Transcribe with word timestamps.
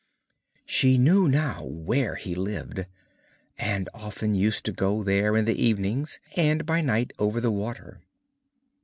She 0.65 0.97
knew 0.97 1.27
now 1.29 1.63
where 1.63 2.15
he 2.15 2.33
lived, 2.33 2.87
and 3.59 3.87
often 3.93 4.33
used 4.33 4.65
to 4.65 4.71
go 4.71 5.03
there 5.03 5.37
in 5.37 5.45
the 5.45 5.63
evenings 5.63 6.19
and 6.35 6.65
by 6.65 6.81
night 6.81 7.13
over 7.19 7.39
the 7.39 7.51
water. 7.51 8.01